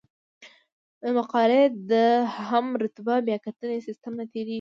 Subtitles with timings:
[1.17, 1.93] مقالې د
[2.47, 4.49] هم رتبه بیاکتنې سیستم نه تیریږي.